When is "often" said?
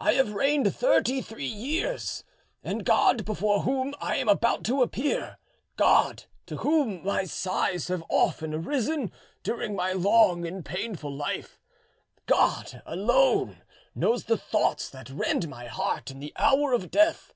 8.08-8.54